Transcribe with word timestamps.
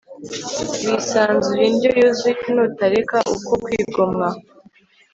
wisanzuye 0.91 1.63
indyo 1.69 1.89
yuzuye 1.99 2.39
Nutareka 2.53 3.17
uko 3.35 3.51
kwigomwa 3.63 4.27